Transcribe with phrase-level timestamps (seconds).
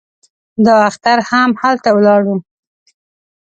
[0.65, 2.35] دا اختر هم هلته ولاړو.